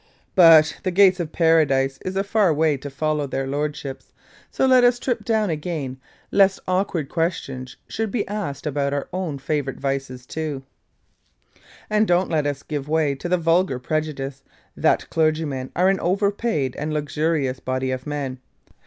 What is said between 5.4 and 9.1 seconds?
again lest awkward questions be asked there about our